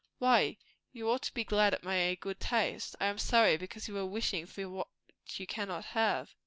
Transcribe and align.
"Why? 0.17 0.57
You 0.93 1.07
ought 1.11 1.21
to 1.21 1.33
be 1.35 1.43
glad 1.43 1.75
at 1.75 1.83
my 1.83 2.15
good 2.19 2.39
taste." 2.39 2.95
"I 2.99 3.05
am 3.05 3.19
sorry, 3.19 3.55
because 3.55 3.87
you 3.87 3.95
are 3.99 4.05
wishing 4.07 4.47
for 4.47 4.67
what 4.67 4.87
you 5.35 5.45
cannot 5.45 5.85
have." 5.93 6.33